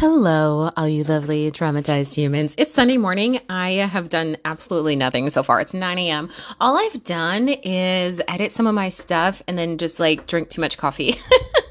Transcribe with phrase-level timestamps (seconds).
[0.00, 2.54] Hello, all you lovely traumatized humans.
[2.56, 3.38] It's Sunday morning.
[3.50, 5.60] I have done absolutely nothing so far.
[5.60, 6.30] It's 9 a.m.
[6.58, 10.62] All I've done is edit some of my stuff and then just like drink too
[10.62, 11.20] much coffee.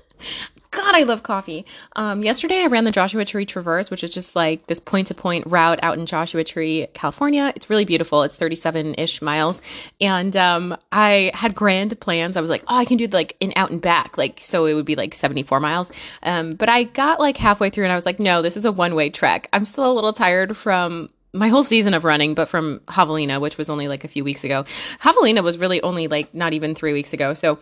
[0.71, 1.66] God, I love coffee.
[1.96, 5.16] Um, yesterday I ran the Joshua Tree Traverse, which is just like this point to
[5.16, 7.52] point route out in Joshua Tree, California.
[7.55, 8.21] It's really beautiful.
[8.21, 9.63] It's 37 ish miles.
[10.00, 12.38] And, um, I had grand plans.
[12.38, 14.16] I was like, oh, I can do like an out and back.
[14.18, 15.91] Like, so it would be like 74 miles.
[16.21, 18.72] Um, but I got like halfway through and I was like, no, this is a
[18.72, 19.48] one way trek.
[19.52, 23.58] I'm still a little tired from my whole season of running, but from Javelina, which
[23.58, 24.66] was only like a few weeks ago.
[25.02, 27.34] Javelina was really only like not even three weeks ago.
[27.34, 27.59] So,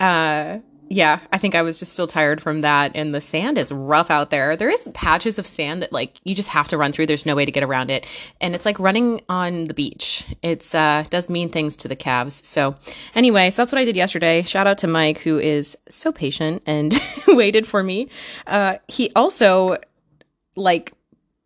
[0.00, 0.58] uh,
[0.90, 2.92] yeah, I think I was just still tired from that.
[2.94, 4.56] And the sand is rough out there.
[4.56, 7.06] There is patches of sand that like you just have to run through.
[7.06, 8.06] There's no way to get around it.
[8.40, 10.24] And it's like running on the beach.
[10.42, 12.46] It's uh does mean things to the calves.
[12.46, 12.74] So
[13.14, 14.42] anyway, so that's what I did yesterday.
[14.42, 16.98] Shout out to Mike who is so patient and
[17.28, 18.08] waited for me.
[18.46, 19.76] Uh he also
[20.56, 20.92] like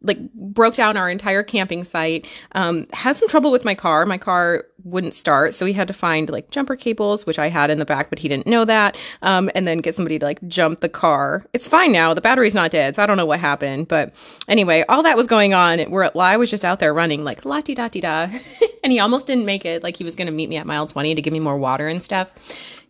[0.03, 2.27] like broke down our entire camping site.
[2.53, 4.05] Um, had some trouble with my car.
[4.07, 7.71] My car wouldn't start, so we had to find like jumper cables, which I had
[7.71, 8.97] in the back, but he didn't know that.
[9.23, 11.45] Um, and then get somebody to like jump the car.
[11.53, 12.15] It's fine now.
[12.15, 13.89] The battery's not dead, so I don't know what happened.
[13.89, 14.15] But
[14.49, 15.81] anyway, all that was going on.
[15.91, 18.29] Where I was just out there running like la di da di da,
[18.85, 19.83] and he almost didn't make it.
[19.83, 21.89] Like he was going to meet me at mile twenty to give me more water
[21.89, 22.33] and stuff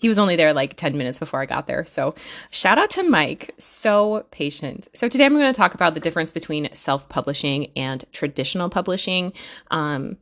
[0.02, 1.84] he was only there like 10 minutes before I got there.
[1.84, 2.16] So
[2.50, 3.55] shout out to Mike.
[3.56, 4.88] So patient.
[4.94, 9.33] So today I'm going to talk about the difference between self publishing and traditional publishing.
[9.70, 10.17] Um,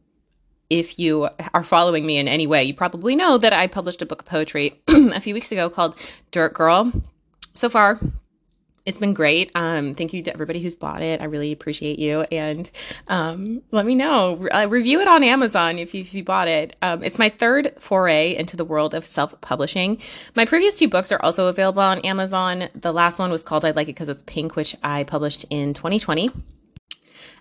[0.70, 4.06] if you are following me in any way, you probably know that I published a
[4.06, 5.97] book of poetry a few weeks ago called
[6.31, 6.92] Dirt Girl.
[7.55, 7.98] So far,
[8.86, 9.51] it's been great.
[9.55, 11.20] Um, thank you to everybody who's bought it.
[11.20, 12.23] I really appreciate you.
[12.33, 12.70] And
[13.08, 14.48] um, let me know.
[14.51, 16.77] Uh, review it on Amazon if you, if you bought it.
[16.83, 20.01] Um, it's my third foray into the world of self publishing.
[20.34, 22.69] My previous two books are also available on Amazon.
[22.75, 25.75] The last one was called I'd Like It Because It's Pink, which I published in
[25.75, 26.31] 2020.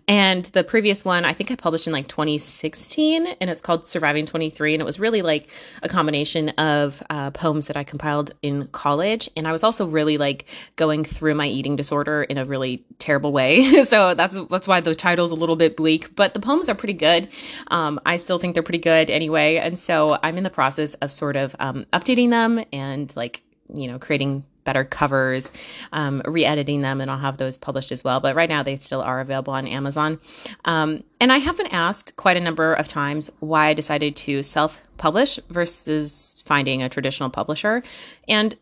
[0.09, 4.25] And the previous one, I think I published in like 2016, and it's called Surviving
[4.25, 4.73] 23.
[4.73, 5.49] And it was really like
[5.83, 9.29] a combination of uh, poems that I compiled in college.
[9.37, 10.45] And I was also really like
[10.77, 13.83] going through my eating disorder in a really terrible way.
[13.83, 16.93] so that's that's why the title's a little bit bleak, but the poems are pretty
[16.93, 17.29] good.
[17.67, 19.57] Um, I still think they're pretty good anyway.
[19.57, 23.87] And so I'm in the process of sort of um, updating them and like you
[23.87, 25.49] know creating better covers,
[25.93, 28.19] um, re editing them, and I'll have those published as well.
[28.19, 30.19] But right now, they still are available on Amazon.
[30.63, 34.43] Um, and I have been asked quite a number of times why I decided to
[34.43, 37.81] self publish versus finding a traditional publisher.
[38.27, 38.55] And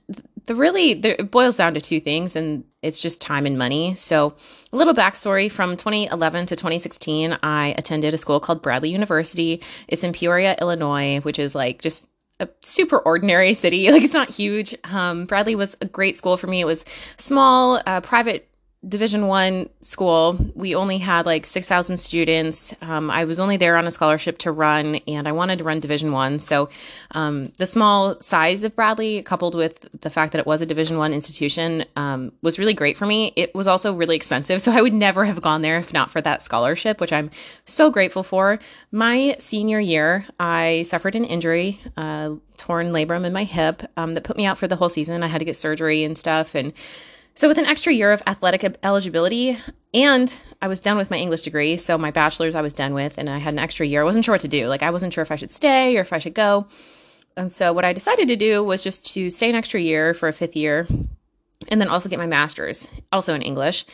[0.45, 3.93] the really, the, it boils down to two things, and it's just time and money.
[3.95, 4.33] So,
[4.71, 9.61] a little backstory from 2011 to 2016, I attended a school called Bradley University.
[9.89, 12.07] It's in Peoria, Illinois, which is like just
[12.39, 13.89] a super ordinary city.
[13.97, 14.75] Like it's not huge.
[14.83, 16.61] Um, Bradley was a great school for me.
[16.61, 16.85] It was
[17.17, 18.46] small, uh, private
[18.87, 22.75] division one school we only had like 6000 students.
[22.81, 25.79] Um, i was only there on a scholarship to run and i wanted to run
[25.79, 26.39] division one.
[26.39, 26.69] So
[27.11, 30.97] um, the small size of bradley coupled with the fact that it was a division
[30.97, 33.33] one institution um, was really great for me.
[33.35, 36.21] It was also really expensive so i would never have gone there if not for
[36.21, 37.31] that scholarship which i'm
[37.65, 38.59] so grateful for.
[38.91, 44.23] My senior year i suffered an injury uh, torn labrum in my hip um, that
[44.23, 45.23] put me out for the whole season.
[45.23, 46.73] I had to get surgery and stuff and
[47.37, 49.59] so, with an extra year of athletic eligibility,
[49.93, 53.15] and I was done with my English degree, so my bachelor's I was done with,
[53.19, 54.01] and I had an extra year.
[54.01, 54.65] I wasn't sure what to do.
[54.65, 56.65] Like, I wasn't sure if I should stay or if I should go.
[57.35, 60.27] And so, what I decided to do was just to stay an extra year for
[60.27, 60.87] a fifth year
[61.67, 63.85] and then also get my master's, also in English.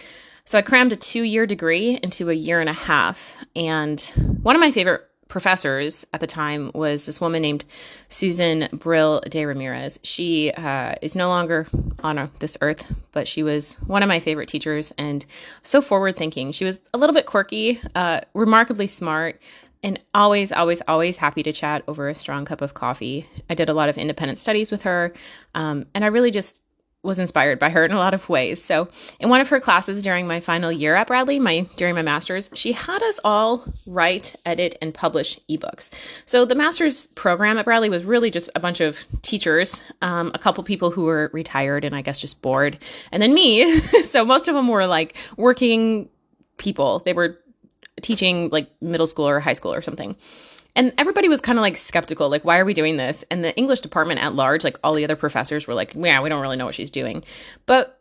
[0.46, 3.36] So, I crammed a two year degree into a year and a half.
[3.58, 4.00] And
[4.42, 5.02] one of my favorite
[5.34, 7.66] professors at the time was this woman named
[8.08, 10.00] Susan Brill de Ramirez.
[10.04, 11.68] She uh, is no longer
[12.04, 15.26] on this earth, but she was one of my favorite teachers and
[15.64, 16.52] so forward thinking.
[16.52, 19.42] She was a little bit quirky, uh, remarkably smart,
[19.82, 23.28] and always, always, always happy to chat over a strong cup of coffee.
[23.50, 25.14] I did a lot of independent studies with her,
[25.56, 26.62] um, and I really just
[27.04, 28.64] was inspired by her in a lot of ways.
[28.64, 28.88] So,
[29.20, 32.50] in one of her classes during my final year at Bradley, my during my masters,
[32.54, 35.90] she had us all write, edit, and publish ebooks.
[36.26, 40.40] So, the master's program at Bradley was really just a bunch of teachers, um, a
[40.40, 42.80] couple people who were retired and I guess just bored,
[43.12, 43.80] and then me.
[44.04, 46.10] so, most of them were like working
[46.58, 47.00] people.
[47.00, 47.38] They were
[48.02, 50.16] teaching like middle school or high school or something.
[50.76, 53.24] And everybody was kind of like skeptical, like, why are we doing this?
[53.30, 56.30] And the English department at large, like all the other professors were like, yeah, we
[56.30, 57.24] don't really know what she's doing.
[57.66, 58.00] But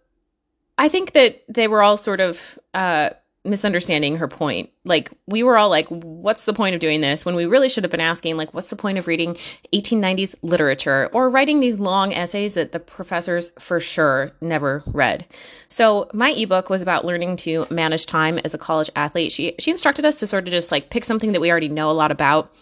[0.78, 3.10] I think that they were all sort of uh,
[3.44, 4.70] misunderstanding her point.
[4.84, 7.24] Like we were all like, what's the point of doing this?
[7.24, 9.36] When we really should have been asking, like, what's the point of reading
[9.74, 15.26] 1890s literature or writing these long essays that the professors for sure never read?
[15.68, 19.32] So my ebook was about learning to manage time as a college athlete.
[19.32, 21.90] She she instructed us to sort of just like pick something that we already know
[21.90, 22.52] a lot about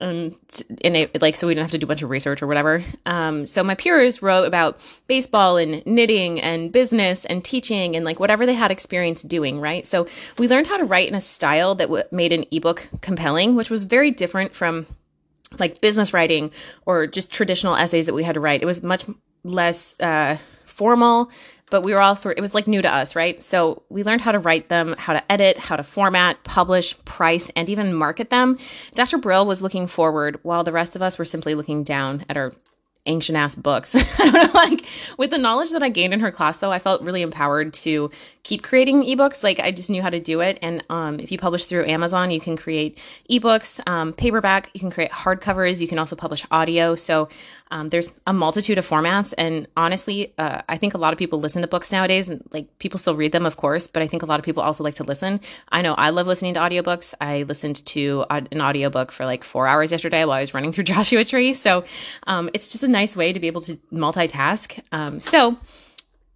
[0.00, 0.36] um,
[0.82, 2.84] and it, like so we didn't have to do a bunch of research or whatever.
[3.06, 8.18] Um, so my peers wrote about baseball and knitting and business and teaching and like
[8.18, 9.86] whatever they had experience doing, right?
[9.86, 10.06] So
[10.38, 13.70] we learned how to write in a style that w- made an ebook compelling, which
[13.70, 14.86] was very different from
[15.58, 16.50] like business writing
[16.86, 18.62] or just traditional essays that we had to write.
[18.62, 19.06] It was much
[19.44, 21.30] less uh, formal
[21.70, 23.42] but we were all sort it was like new to us, right?
[23.42, 27.50] So we learned how to write them, how to edit, how to format, publish, price,
[27.56, 28.58] and even market them.
[28.94, 29.18] Dr.
[29.18, 32.52] Brill was looking forward while the rest of us were simply looking down at our
[33.06, 33.94] ancient ass books.
[34.18, 34.84] I don't know, like
[35.18, 38.10] with the knowledge that I gained in her class though, I felt really empowered to
[38.42, 39.42] keep creating ebooks.
[39.42, 40.58] Like I just knew how to do it.
[40.62, 42.98] And um, if you publish through Amazon, you can create
[43.30, 46.94] ebooks, um, paperback, you can create hardcovers, you can also publish audio.
[46.94, 47.28] So
[47.74, 51.40] um, there's a multitude of formats, and honestly, uh, I think a lot of people
[51.40, 54.22] listen to books nowadays, and like people still read them, of course, but I think
[54.22, 55.40] a lot of people also like to listen.
[55.70, 57.14] I know I love listening to audiobooks.
[57.20, 60.84] I listened to an audiobook for like four hours yesterday while I was running through
[60.94, 61.84] Joshua Tree, so
[62.28, 64.78] um, it's just a nice way to be able to multitask.
[64.92, 65.58] Um, so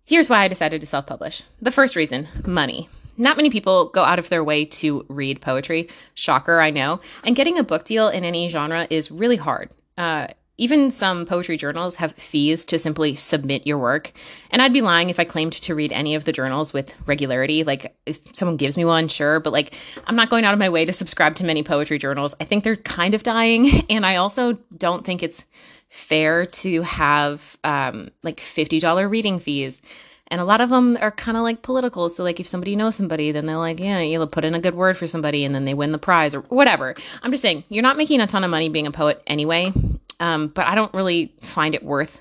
[0.05, 1.45] here's why I decided to self-publish.
[1.63, 2.89] The first reason: money.
[3.17, 5.89] Not many people go out of their way to read poetry.
[6.15, 7.01] Shocker, I know.
[7.23, 9.71] And getting a book deal in any genre is really hard.
[9.97, 10.29] Uh,
[10.59, 14.13] even some poetry journals have fees to simply submit your work.
[14.51, 17.63] And I'd be lying if I claimed to read any of the journals with regularity.
[17.63, 19.75] Like, if someone gives me one, sure, but like,
[20.07, 22.35] I'm not going out of my way to subscribe to many poetry journals.
[22.41, 23.87] I think they're kind of dying.
[23.89, 25.45] And I also don't think it's
[25.89, 29.81] fair to have um, like $50 reading fees.
[30.29, 32.09] And a lot of them are kind of like political.
[32.09, 34.75] So, like, if somebody knows somebody, then they're like, yeah, you'll put in a good
[34.75, 36.95] word for somebody and then they win the prize or whatever.
[37.23, 39.73] I'm just saying, you're not making a ton of money being a poet anyway.
[40.21, 42.19] Um, but I don't really find it worth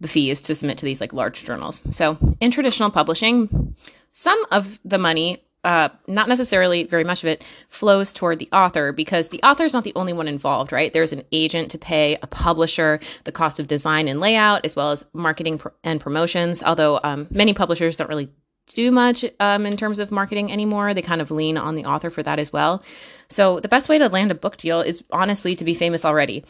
[0.00, 1.80] the fees to submit to these like large journals.
[1.90, 3.74] So in traditional publishing,
[4.12, 8.92] some of the money, uh, not necessarily very much of it, flows toward the author
[8.92, 10.92] because the author is not the only one involved, right?
[10.92, 14.92] There's an agent to pay, a publisher, the cost of design and layout, as well
[14.92, 16.62] as marketing pr- and promotions.
[16.62, 18.30] Although um, many publishers don't really
[18.74, 20.94] do much um, in terms of marketing anymore.
[20.94, 22.82] They kind of lean on the author for that as well.
[23.28, 26.44] So the best way to land a book deal is honestly to be famous already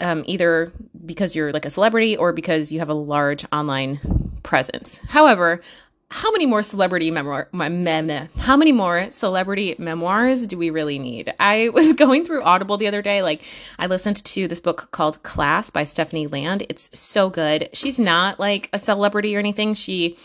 [0.00, 0.72] um, either
[1.04, 4.00] because you're like a celebrity or because you have a large online
[4.42, 4.98] presence.
[5.08, 5.62] However,
[6.08, 11.34] how many more celebrity memoir, mem, how many more celebrity memoirs do we really need?
[11.40, 13.22] I was going through Audible the other day.
[13.22, 13.42] Like,
[13.78, 16.66] I listened to this book called Class by Stephanie Land.
[16.68, 17.68] It's so good.
[17.72, 19.74] She's not like a celebrity or anything.
[19.74, 20.16] She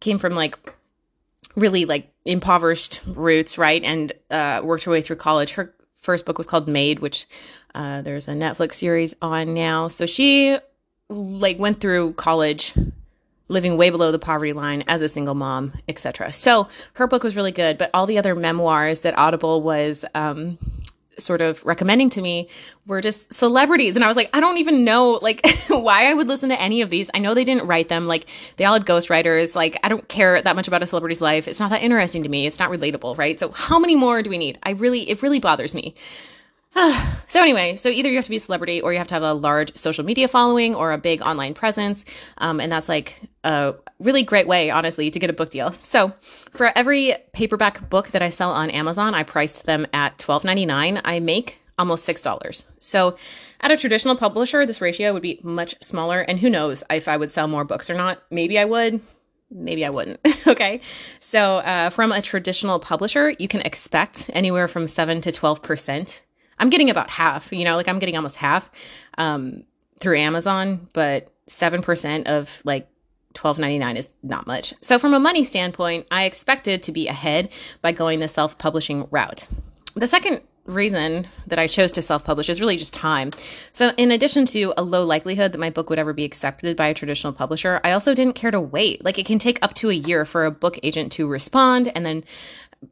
[0.00, 0.56] came from like
[1.56, 3.82] really like impoverished roots, right?
[3.82, 5.52] And uh, worked her way through college.
[5.52, 7.26] Her first book was called Maid, which
[7.76, 9.88] uh, there's a Netflix series on now.
[9.88, 10.58] So she
[11.08, 12.74] like went through college
[13.48, 16.32] living way below the poverty line as a single mom, etc.
[16.32, 20.58] So her book was really good, but all the other memoirs that Audible was um,
[21.18, 22.48] sort of recommending to me
[22.86, 23.94] were just celebrities.
[23.94, 26.82] And i was like i don't even know like why i would listen to any
[26.82, 27.10] of these.
[27.14, 28.06] I know they didn't write them.
[28.06, 28.26] Like
[28.56, 29.54] they all had ghostwriters.
[29.54, 31.48] Like i don't care that much about a celebrity's life.
[31.48, 32.46] It's not that interesting to me.
[32.46, 33.38] It's not relatable right?
[33.38, 34.58] So how many more do we need?
[34.62, 35.94] I really it really bothers me
[37.28, 39.22] so anyway, so either you have to be a celebrity or you have to have
[39.22, 42.04] a large social media following or a big online presence,
[42.36, 45.74] um, and that's like a really great way, honestly, to get a book deal.
[45.80, 46.12] So
[46.50, 50.66] for every paperback book that I sell on Amazon, I price them at twelve ninety
[50.66, 51.00] nine.
[51.02, 52.64] I make almost six dollars.
[52.78, 53.16] So
[53.62, 57.16] at a traditional publisher, this ratio would be much smaller, and who knows if I
[57.16, 58.22] would sell more books or not?
[58.30, 59.00] Maybe I would
[59.50, 60.20] maybe I wouldn't.
[60.46, 60.80] okay.
[61.20, 66.20] So, uh, from a traditional publisher, you can expect anywhere from 7 to 12%
[66.58, 68.70] I'm getting about half, you know, like I'm getting almost half
[69.18, 69.64] um,
[70.00, 72.88] through Amazon, but 7% of like
[73.34, 74.74] 12.99 is not much.
[74.80, 77.50] So from a money standpoint, I expected to be ahead
[77.82, 79.46] by going the self-publishing route.
[79.94, 83.30] The second reason that I chose to self-publish is really just time.
[83.72, 86.88] So in addition to a low likelihood that my book would ever be accepted by
[86.88, 89.04] a traditional publisher, I also didn't care to wait.
[89.04, 92.04] Like it can take up to a year for a book agent to respond and
[92.04, 92.24] then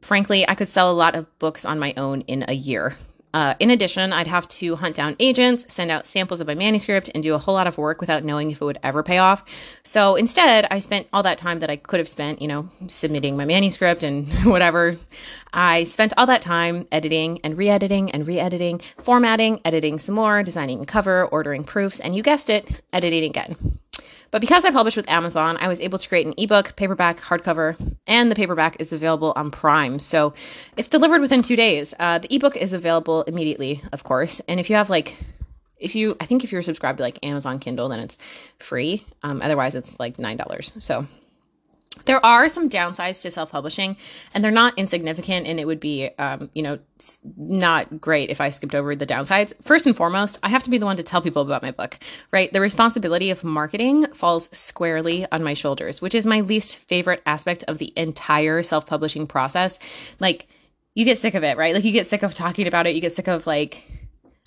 [0.01, 2.97] frankly, I could sell a lot of books on my own in a year.
[3.35, 7.09] Uh, in addition, I'd have to hunt down agents, send out samples of my manuscript,
[7.13, 9.43] and do a whole lot of work without knowing if it would ever pay off.
[9.83, 13.35] So instead, I spent all that time that I could have spent, you know, submitting
[13.35, 14.97] my manuscript and whatever.
[15.51, 20.15] I spent all that time editing and re editing and re editing, formatting, editing some
[20.15, 23.79] more, designing a cover, ordering proofs, and you guessed it, editing again.
[24.31, 27.77] But because I published with Amazon, I was able to create an ebook, paperback, hardcover,
[28.07, 29.99] and the paperback is available on Prime.
[29.99, 30.33] So
[30.77, 31.93] it's delivered within two days.
[31.99, 34.41] Uh, the ebook is available immediately, of course.
[34.47, 35.17] And if you have like
[35.77, 38.17] if you i think if you're subscribed to like amazon kindle then it's
[38.59, 41.05] free um, otherwise it's like nine dollars so
[42.03, 43.97] there are some downsides to self-publishing
[44.33, 46.77] and they're not insignificant and it would be um, you know
[47.37, 49.53] not great if i skipped over the downsides.
[49.63, 51.97] First and foremost i have to be the one to tell people about my book
[52.31, 52.51] right?
[52.51, 57.63] The responsibility of marketing falls squarely on my shoulders which is my least favorite aspect
[57.67, 59.79] of the entire self-publishing process.
[60.19, 60.47] Like
[60.93, 61.73] you get sick of it right?
[61.73, 62.95] Like you get sick of talking about it.
[62.95, 63.83] You get sick of like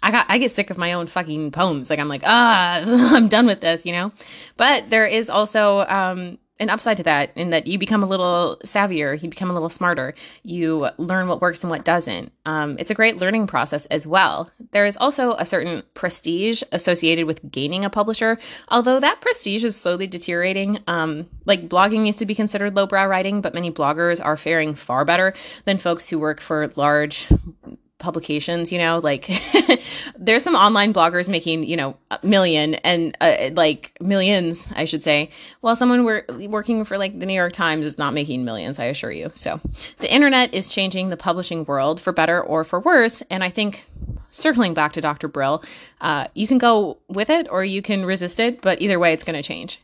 [0.02, 1.90] I got I get sick of my own fucking poems.
[1.90, 2.82] Like I'm like, ah,
[3.14, 4.12] I'm done with this, you know?
[4.56, 8.58] But there is also um an upside to that in that you become a little
[8.64, 12.32] savvier, you become a little smarter, you learn what works and what doesn't.
[12.46, 14.50] Um, it's a great learning process as well.
[14.72, 18.38] There is also a certain prestige associated with gaining a publisher,
[18.68, 20.80] although that prestige is slowly deteriorating.
[20.86, 25.04] Um, like blogging used to be considered lowbrow writing, but many bloggers are faring far
[25.04, 25.34] better
[25.64, 27.28] than folks who work for large
[27.98, 29.28] publications you know like
[30.18, 35.02] there's some online bloggers making you know a million and uh, like millions i should
[35.02, 35.28] say
[35.60, 38.84] while someone were working for like the new york times is not making millions i
[38.84, 39.30] assure you.
[39.34, 39.60] So
[39.98, 43.84] the internet is changing the publishing world for better or for worse and i think
[44.30, 45.64] circling back to dr brill
[46.00, 49.24] uh, you can go with it or you can resist it but either way it's
[49.24, 49.80] going to change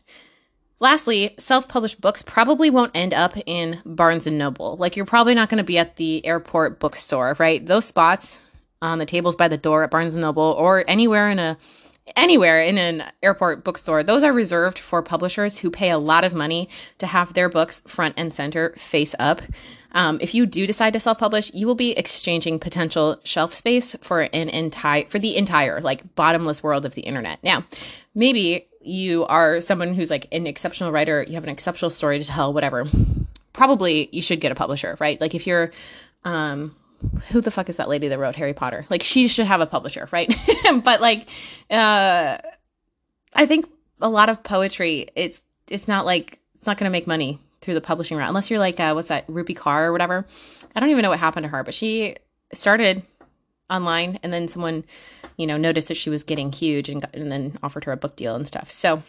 [0.85, 4.77] Lastly, self-published books probably won't end up in Barnes and Noble.
[4.77, 7.65] Like you're probably not going to be at the airport bookstore, right?
[7.65, 8.37] Those spots
[8.83, 11.57] on the tables by the door at Barnes and Noble or anywhere in a
[12.15, 16.35] anywhere in an airport bookstore, those are reserved for publishers who pay a lot of
[16.35, 19.41] money to have their books front and center face up.
[19.93, 24.21] Um, if you do decide to self-publish, you will be exchanging potential shelf space for
[24.21, 27.43] an entire for the entire like bottomless world of the internet.
[27.43, 27.65] Now,
[28.13, 32.25] maybe you are someone who's like an exceptional writer, you have an exceptional story to
[32.25, 32.85] tell, whatever,
[33.53, 35.19] probably you should get a publisher, right?
[35.19, 35.71] Like if you're,
[36.23, 36.75] um,
[37.29, 38.85] who the fuck is that lady that wrote Harry Potter?
[38.89, 40.33] Like she should have a publisher, right?
[40.83, 41.27] but like,
[41.69, 42.37] uh,
[43.33, 43.67] I think
[44.01, 47.73] a lot of poetry, it's it's not like it's not going to make money through
[47.73, 50.25] the publishing route unless you're like uh, what's that Rupi Kaur or whatever.
[50.75, 52.17] I don't even know what happened to her, but she
[52.53, 53.03] started
[53.69, 54.83] online and then someone
[55.37, 57.97] you know noticed that she was getting huge and, got, and then offered her a
[57.97, 58.69] book deal and stuff.
[58.71, 59.03] So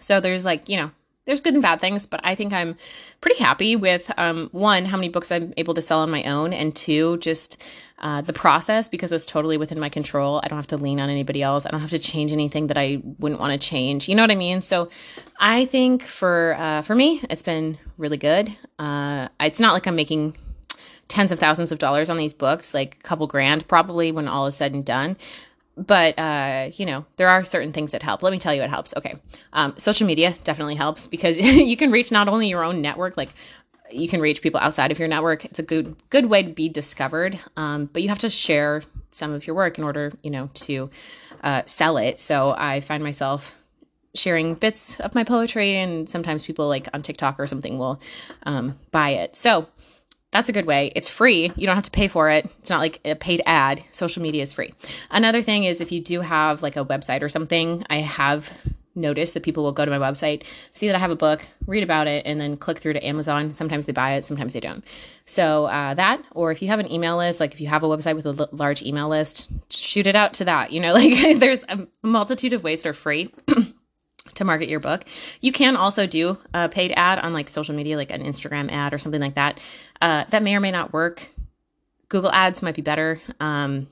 [0.00, 0.90] so there's like you know
[1.26, 2.76] there's good and bad things but i think i'm
[3.20, 6.52] pretty happy with um, one how many books i'm able to sell on my own
[6.52, 7.56] and two just
[8.00, 10.40] uh, the process because it's totally within my control.
[10.42, 11.64] I don't have to lean on anybody else.
[11.64, 14.08] I don't have to change anything that i wouldn't want to change.
[14.08, 14.60] You know what i mean?
[14.60, 14.90] So
[15.38, 18.54] i think for uh, for me it's been really good.
[18.78, 20.36] Uh, it's not like i'm making
[21.08, 24.46] tens of thousands of dollars on these books, like a couple grand probably when all
[24.46, 25.16] is said and done.
[25.76, 28.22] But uh, you know, there are certain things that help.
[28.22, 28.94] Let me tell you what helps.
[28.96, 29.16] Okay,
[29.52, 33.30] um, social media definitely helps because you can reach not only your own network, like
[33.90, 35.44] you can reach people outside of your network.
[35.44, 39.32] It's a good good way to be discovered, um, but you have to share some
[39.32, 40.90] of your work in order, you know, to
[41.42, 42.20] uh, sell it.
[42.20, 43.54] So I find myself
[44.14, 48.00] sharing bits of my poetry, and sometimes people like on TikTok or something will
[48.44, 49.36] um, buy it.
[49.36, 49.68] So
[50.34, 50.90] that's a good way.
[50.96, 51.52] It's free.
[51.54, 52.50] You don't have to pay for it.
[52.58, 53.84] It's not like a paid ad.
[53.92, 54.74] Social media is free.
[55.12, 58.50] Another thing is if you do have like a website or something, I have
[58.96, 61.84] noticed that people will go to my website, see that I have a book, read
[61.84, 63.54] about it, and then click through to Amazon.
[63.54, 64.84] Sometimes they buy it, sometimes they don't.
[65.24, 67.86] So uh, that, or if you have an email list, like if you have a
[67.86, 70.72] website with a l- large email list, shoot it out to that.
[70.72, 73.32] You know, like there's a multitude of ways that are free.
[74.34, 75.04] to market your book.
[75.40, 78.92] You can also do a paid ad on like social media, like an Instagram ad
[78.92, 79.60] or something like that.
[80.00, 81.28] Uh, that may or may not work.
[82.08, 83.20] Google ads might be better.
[83.40, 83.88] Um,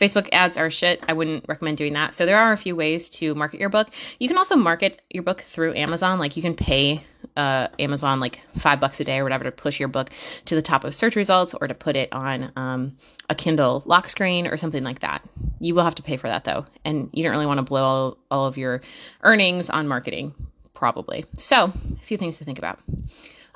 [0.00, 1.02] Facebook ads are shit.
[1.08, 2.14] I wouldn't recommend doing that.
[2.14, 3.88] So there are a few ways to market your book.
[4.18, 6.18] You can also market your book through Amazon.
[6.18, 7.04] Like you can pay
[7.36, 10.10] uh, Amazon like five bucks a day or whatever to push your book
[10.44, 12.96] to the top of search results or to put it on um,
[13.28, 15.24] a Kindle lock screen or something like that.
[15.60, 17.84] You will have to pay for that though, and you don't really want to blow
[17.84, 18.82] all, all of your
[19.22, 20.34] earnings on marketing,
[20.74, 21.24] probably.
[21.36, 22.78] So a few things to think about.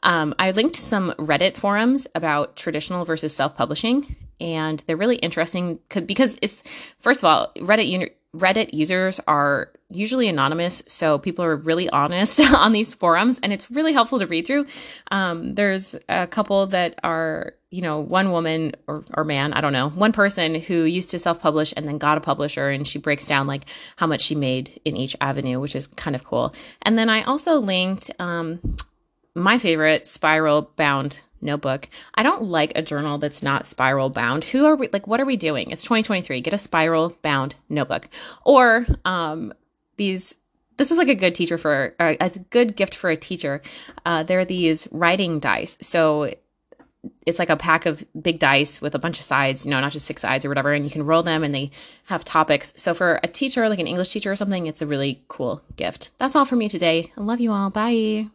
[0.03, 5.81] Um, I linked some Reddit forums about traditional versus self publishing, and they're really interesting
[5.89, 6.63] because it's,
[7.01, 12.73] first of all, Reddit, Reddit users are usually anonymous, so people are really honest on
[12.73, 14.67] these forums, and it's really helpful to read through.
[15.11, 19.73] Um, there's a couple that are, you know, one woman or, or man, I don't
[19.73, 22.99] know, one person who used to self publish and then got a publisher, and she
[22.99, 23.65] breaks down like
[23.97, 26.55] how much she made in each avenue, which is kind of cool.
[26.83, 28.61] And then I also linked um,
[29.39, 31.89] my favorite spiral bound notebook.
[32.15, 34.45] I don't like a journal that's not spiral bound.
[34.45, 35.71] Who are we like what are we doing?
[35.71, 36.41] It's 2023.
[36.41, 38.09] Get a spiral bound notebook.
[38.45, 39.53] Or um
[39.97, 40.35] these
[40.79, 43.61] this is like a good teacher for a good gift for a teacher.
[44.07, 45.77] Uh, they're these writing dice.
[45.81, 46.33] So
[47.27, 49.93] it's like a pack of big dice with a bunch of sides, you know, not
[49.93, 51.73] just six sides or whatever, and you can roll them and they
[52.05, 52.73] have topics.
[52.77, 56.11] So for a teacher, like an English teacher or something, it's a really cool gift.
[56.19, 57.13] That's all for me today.
[57.17, 57.71] I love you all.
[57.71, 58.29] Bye.